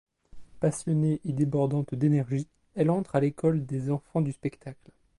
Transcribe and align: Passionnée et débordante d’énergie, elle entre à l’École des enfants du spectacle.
Passionnée 0.59 1.21
et 1.25 1.31
débordante 1.31 1.93
d’énergie, 1.93 2.47
elle 2.73 2.89
entre 2.89 3.15
à 3.15 3.19
l’École 3.19 3.67
des 3.67 3.91
enfants 3.91 4.21
du 4.21 4.31
spectacle. 4.31 4.89